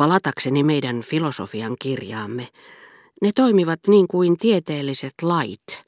[0.00, 2.48] Palatakseni meidän filosofian kirjaamme,
[3.22, 5.84] ne toimivat niin kuin tieteelliset lait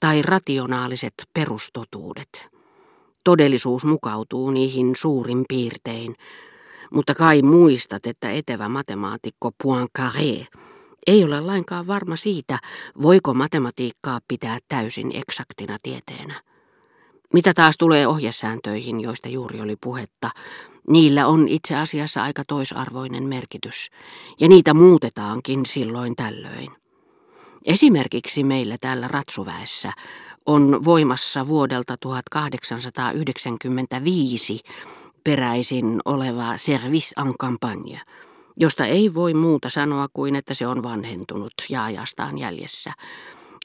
[0.00, 2.48] tai rationaaliset perustotuudet.
[3.24, 6.16] Todellisuus mukautuu niihin suurin piirtein,
[6.92, 10.46] mutta kai muistat, että etevä matemaatikko Poincaré
[11.06, 12.58] ei ole lainkaan varma siitä,
[13.02, 16.42] voiko matematiikkaa pitää täysin eksaktina tieteenä.
[17.32, 20.30] Mitä taas tulee ohjesääntöihin, joista juuri oli puhetta,
[20.88, 23.90] niillä on itse asiassa aika toisarvoinen merkitys,
[24.40, 26.70] ja niitä muutetaankin silloin tällöin.
[27.64, 29.92] Esimerkiksi meillä täällä Ratsuväessä
[30.46, 34.60] on voimassa vuodelta 1895
[35.24, 38.00] peräisin oleva Service en campagne,
[38.56, 42.92] josta ei voi muuta sanoa kuin että se on vanhentunut ja ajastaan jäljessä,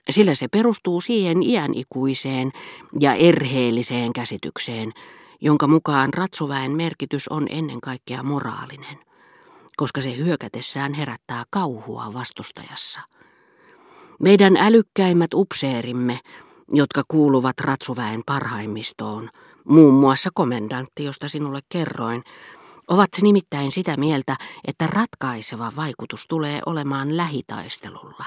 [0.09, 2.51] sillä se perustuu siihen iänikuiseen
[2.99, 4.93] ja erheelliseen käsitykseen,
[5.43, 8.99] jonka mukaan ratsuväen merkitys on ennen kaikkea moraalinen,
[9.77, 12.99] koska se hyökätessään herättää kauhua vastustajassa.
[14.19, 16.19] Meidän älykkäimmät upseerimme,
[16.71, 19.29] jotka kuuluvat ratsuväen parhaimmistoon,
[19.63, 22.23] muun muassa komendantti, josta sinulle kerroin,
[22.87, 24.35] ovat nimittäin sitä mieltä,
[24.67, 28.25] että ratkaiseva vaikutus tulee olemaan lähitaistelulla,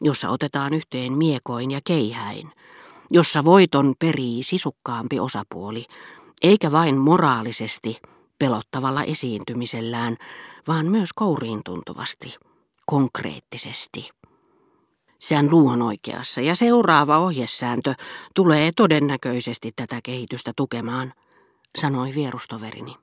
[0.00, 2.52] jossa otetaan yhteen miekoin ja keihäin,
[3.10, 5.86] jossa voiton perii sisukkaampi osapuoli,
[6.42, 8.00] eikä vain moraalisesti
[8.38, 10.16] pelottavalla esiintymisellään,
[10.68, 12.34] vaan myös kouriin tuntuvasti,
[12.86, 14.10] konkreettisesti.
[15.18, 17.94] Sehän luon oikeassa ja seuraava ohjesääntö
[18.34, 21.12] tulee todennäköisesti tätä kehitystä tukemaan,
[21.78, 22.96] sanoi vierustoverini.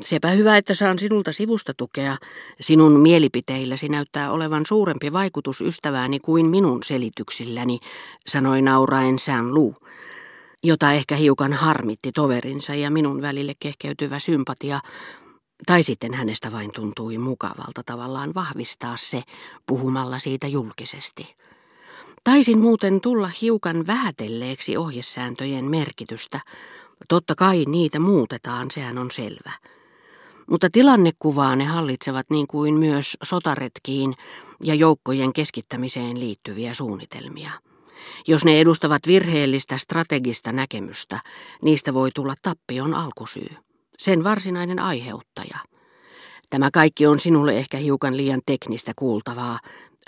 [0.00, 2.16] Sepä hyvä, että saan sinulta sivusta tukea.
[2.60, 7.78] Sinun mielipiteilläsi näyttää olevan suurempi vaikutus ystävääni kuin minun selityksilläni,
[8.26, 9.74] sanoi nauraen San Lu,
[10.64, 14.80] jota ehkä hiukan harmitti toverinsa ja minun välille kehkeytyvä sympatia,
[15.66, 19.22] tai sitten hänestä vain tuntui mukavalta tavallaan vahvistaa se
[19.66, 21.34] puhumalla siitä julkisesti.
[22.24, 26.40] Taisin muuten tulla hiukan vähätelleeksi ohjesääntöjen merkitystä.
[27.08, 29.52] Totta kai niitä muutetaan, sehän on selvä.
[30.50, 34.14] Mutta tilannekuvaa ne hallitsevat niin kuin myös sotaretkiin
[34.64, 37.50] ja joukkojen keskittämiseen liittyviä suunnitelmia.
[38.26, 41.20] Jos ne edustavat virheellistä strategista näkemystä,
[41.62, 43.56] niistä voi tulla tappion alkusyy,
[43.98, 45.58] sen varsinainen aiheuttaja.
[46.50, 49.58] Tämä kaikki on sinulle ehkä hiukan liian teknistä kuultavaa,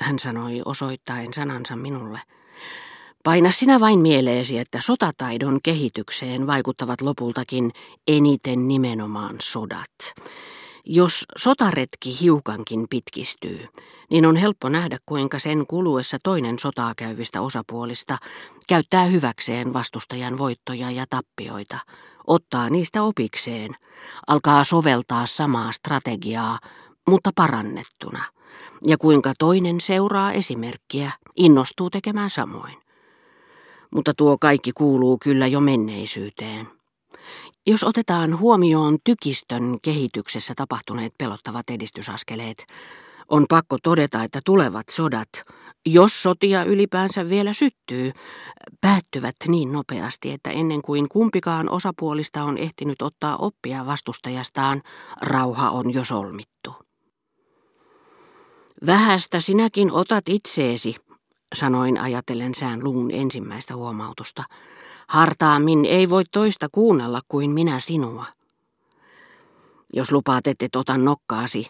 [0.01, 2.21] hän sanoi osoittaen sanansa minulle.
[3.25, 7.73] Paina sinä vain mieleesi, että sotataidon kehitykseen vaikuttavat lopultakin
[8.09, 10.15] eniten nimenomaan sodat.
[10.93, 13.67] Jos sotaretki hiukankin pitkistyy,
[14.11, 18.19] niin on helppo nähdä, kuinka sen kuluessa toinen sotaa käyvistä osapuolista
[18.69, 21.79] käyttää hyväkseen vastustajan voittoja ja tappioita,
[22.27, 23.77] ottaa niistä opikseen,
[24.27, 26.59] alkaa soveltaa samaa strategiaa,
[27.09, 28.25] mutta parannettuna,
[28.87, 32.75] ja kuinka toinen seuraa esimerkkiä, innostuu tekemään samoin
[33.91, 36.80] mutta tuo kaikki kuuluu kyllä jo menneisyyteen.
[37.67, 42.67] Jos otetaan huomioon tykistön kehityksessä tapahtuneet pelottavat edistysaskeleet,
[43.29, 45.29] on pakko todeta, että tulevat sodat,
[45.87, 48.13] jos sotia ylipäänsä vielä syttyy,
[48.81, 54.83] päättyvät niin nopeasti, että ennen kuin kumpikaan osapuolista on ehtinyt ottaa oppia vastustajastaan,
[55.23, 56.75] rauha on jo solmittu.
[58.87, 60.97] Vähästä sinäkin otat itseesi,
[61.55, 64.45] sanoin ajatellen sään luun ensimmäistä huomautusta.
[65.11, 68.25] Hartaammin ei voi toista kuunnella kuin minä sinua.
[69.93, 71.67] Jos lupaat, et ota nokkaasi,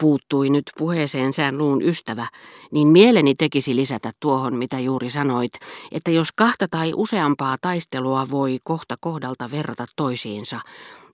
[0.00, 2.26] puuttui nyt puheeseen sään luun ystävä,
[2.70, 5.52] niin mieleni tekisi lisätä tuohon, mitä juuri sanoit,
[5.92, 10.60] että jos kahta tai useampaa taistelua voi kohta kohdalta verrata toisiinsa,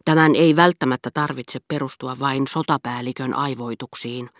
[0.04, 4.30] tämän ei välttämättä tarvitse perustua vain sotapäällikön aivoituksiin.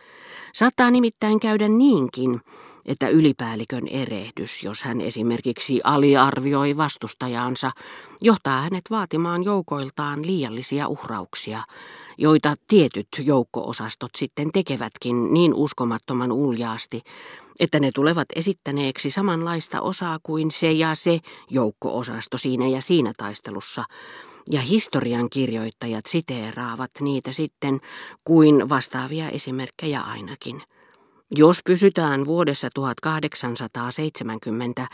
[0.55, 2.41] Saattaa nimittäin käydä niinkin,
[2.87, 7.71] että ylipäällikön erehdys, jos hän esimerkiksi aliarvioi vastustajaansa,
[8.23, 11.63] johtaa hänet vaatimaan joukoiltaan liiallisia uhrauksia,
[12.19, 17.03] joita tietyt joukkoosastot sitten tekevätkin niin uskomattoman uljaasti,
[17.60, 21.19] että ne tulevat esittäneeksi samanlaista osaa kuin se ja se
[21.51, 23.84] joukkoosasto siinä ja siinä taistelussa,
[24.51, 27.81] ja historian kirjoittajat siteeraavat niitä sitten
[28.25, 30.63] kuin vastaavia esimerkkejä ainakin.
[31.36, 34.86] Jos pysytään vuodessa 1870,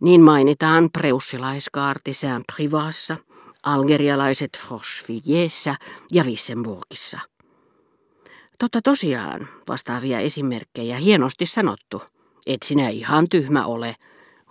[0.00, 3.16] niin mainitaan preussilaiskaarti Saint-Privassa,
[3.62, 5.74] algerialaiset Frochevillessä
[6.12, 7.18] ja Wissembourgissa.
[8.58, 12.02] Totta tosiaan, vastaavia esimerkkejä, hienosti sanottu.
[12.46, 13.94] Et sinä ihan tyhmä ole,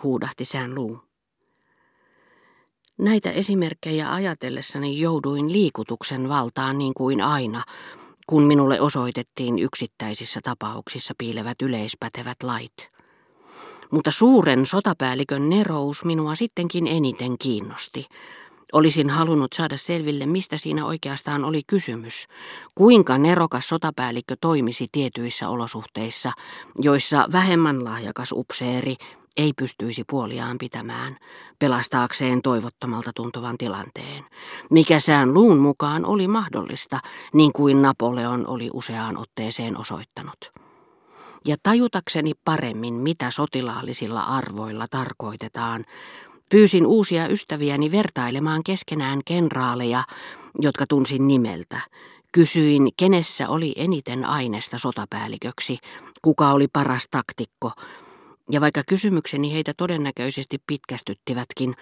[0.04, 1.00] huudahti sään luu.
[2.98, 7.64] Näitä esimerkkejä ajatellessani jouduin liikutuksen valtaan niin kuin aina,
[8.28, 12.90] kun minulle osoitettiin yksittäisissä tapauksissa piilevät yleispätevät lait.
[13.92, 18.06] Mutta suuren sotapäällikön nerous minua sittenkin eniten kiinnosti.
[18.74, 22.26] Olisin halunnut saada selville, mistä siinä oikeastaan oli kysymys,
[22.76, 26.32] kuinka nerokas sotapäällikkö toimisi tietyissä olosuhteissa,
[26.82, 28.96] joissa vähemmän lahjakas upseeri
[29.38, 31.18] ei pystyisi puoliaan pitämään,
[31.60, 34.26] pelastaakseen toivottomalta tuntuvan tilanteen,
[34.70, 37.00] mikä sään luun mukaan oli mahdollista,
[37.34, 40.52] niin kuin Napoleon oli useaan otteeseen osoittanut.
[41.46, 45.86] Ja tajutakseni paremmin, mitä sotilaallisilla arvoilla tarkoitetaan,
[46.50, 50.04] pyysin uusia ystäviäni vertailemaan keskenään kenraaleja,
[50.62, 51.80] jotka tunsin nimeltä.
[52.32, 55.78] Kysyin, kenessä oli eniten aineesta sotapäälliköksi,
[56.22, 57.72] kuka oli paras taktikko,
[58.52, 61.76] ja vaikka kysymykseni heitä todennäköisesti pitkästyttivätkin,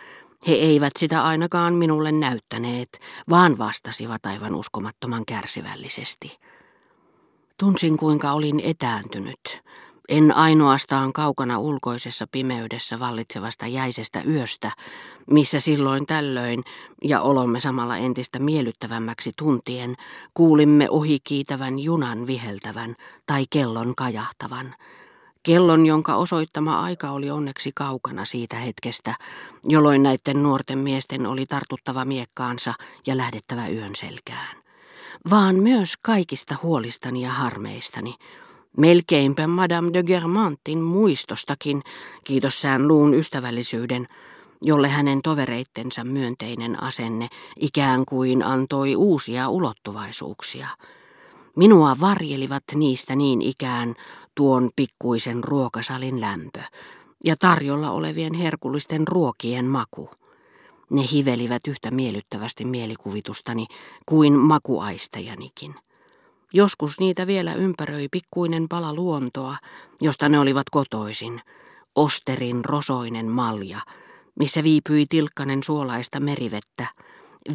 [0.48, 3.00] he eivät sitä ainakaan minulle näyttäneet,
[3.30, 6.38] vaan vastasivat aivan uskomattoman kärsivällisesti.
[7.58, 9.62] Tunsin kuinka olin etääntynyt,
[10.10, 14.72] en ainoastaan kaukana ulkoisessa pimeydessä vallitsevasta jäisestä yöstä,
[15.30, 16.63] missä silloin tällöin,
[17.04, 19.96] ja olomme samalla entistä miellyttävämmäksi tuntien,
[20.34, 24.75] kuulimme ohikiitävän junan viheltävän tai kellon kajahtavan,
[25.44, 29.16] Kellon, jonka osoittama aika oli onneksi kaukana siitä hetkestä,
[29.64, 32.74] jolloin näiden nuorten miesten oli tartuttava miekkaansa
[33.08, 34.58] ja lähdettävä yön selkään.
[35.30, 38.16] Vaan myös kaikista huolistani ja harmeistani,
[38.78, 41.82] melkeinpä Madame de Germantin muistostakin,
[42.24, 44.08] kiitos sään luun ystävällisyyden,
[44.62, 47.28] jolle hänen tovereittensa myönteinen asenne
[47.60, 50.68] ikään kuin antoi uusia ulottuvaisuuksia–
[51.56, 53.96] Minua varjelivat niistä niin ikään
[54.36, 56.60] tuon pikkuisen ruokasalin lämpö
[57.24, 60.10] ja tarjolla olevien herkullisten ruokien maku.
[60.89, 63.68] Ne hivelivät yhtä miellyttävästi mielikuvitustani
[64.06, 65.75] kuin makuaistajanikin.
[66.54, 69.56] Joskus niitä vielä ympäröi pikkuinen pala luontoa,
[70.01, 71.42] josta ne olivat kotoisin,
[71.95, 73.80] osterin rosoinen malja,
[74.39, 76.88] missä viipyi tilkkanen suolaista merivettä,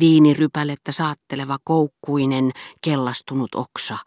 [0.00, 3.99] viinirypälettä saatteleva koukkuinen kellastunut oksa,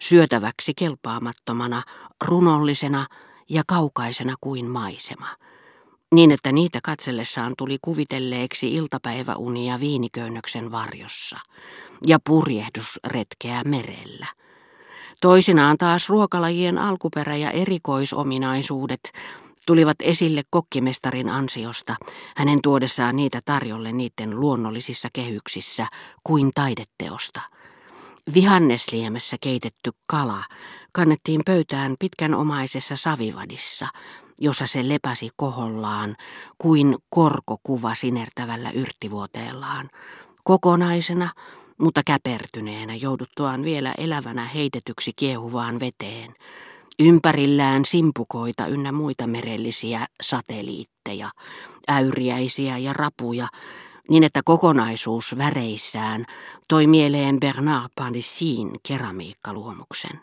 [0.00, 1.82] syötäväksi kelpaamattomana,
[2.24, 3.06] runollisena
[3.48, 5.26] ja kaukaisena kuin maisema.
[6.14, 11.38] Niin, että niitä katsellessaan tuli kuvitelleeksi iltapäiväunia viiniköynnöksen varjossa
[12.06, 14.26] ja purjehdusretkeä merellä.
[15.20, 19.00] Toisinaan taas ruokalajien alkuperä ja erikoisominaisuudet
[19.66, 21.96] tulivat esille kokkimestarin ansiosta,
[22.36, 25.86] hänen tuodessaan niitä tarjolle niiden luonnollisissa kehyksissä
[26.24, 27.40] kuin taideteosta.
[28.34, 30.44] Vihannesliemessä keitetty kala
[30.92, 33.86] kannettiin pöytään pitkänomaisessa savivadissa,
[34.40, 36.16] jossa se lepäsi kohollaan
[36.58, 39.88] kuin korkokuva sinertävällä yrttivuoteellaan,
[40.44, 41.28] kokonaisena,
[41.78, 46.34] mutta käpertyneenä jouduttuaan vielä elävänä heitetyksi kiehuvaan veteen,
[46.98, 51.30] Ympärillään simpukoita ynnä muita merellisiä satelliitteja,
[51.88, 53.48] äyriäisiä ja rapuja,
[54.08, 56.26] niin että kokonaisuus väreissään
[56.68, 60.20] toi mieleen Bernard Pandissin keramiikkaluomuksen.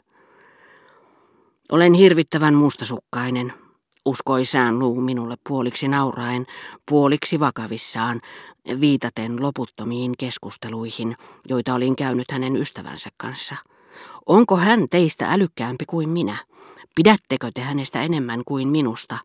[1.71, 3.53] Olen hirvittävän mustasukkainen,
[4.05, 6.45] uskoi sään luu minulle puoliksi nauraen,
[6.89, 8.21] puoliksi vakavissaan,
[8.79, 11.15] viitaten loputtomiin keskusteluihin,
[11.49, 13.55] joita olin käynyt hänen ystävänsä kanssa–
[14.25, 16.37] Onko hän teistä älykkäämpi kuin minä?
[16.95, 19.17] Pidättekö te hänestä enemmän kuin minusta?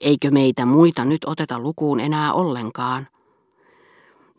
[0.00, 3.08] Eikö meitä muita nyt oteta lukuun enää ollenkaan?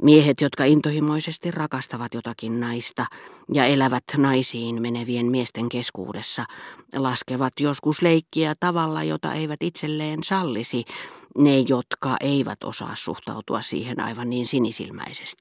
[0.01, 3.05] Miehet, jotka intohimoisesti rakastavat jotakin naista
[3.53, 6.45] ja elävät naisiin menevien miesten keskuudessa,
[6.95, 10.85] laskevat joskus leikkiä tavalla, jota eivät itselleen sallisi,
[11.37, 15.39] ne, jotka eivät osaa suhtautua siihen aivan niin sinisilmäisesti.